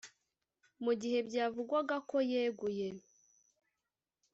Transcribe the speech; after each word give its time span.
Mu 0.83 0.93
gihe 1.01 1.19
byavugwaga 1.27 1.95
ko 2.09 2.17
yeguye 2.31 2.87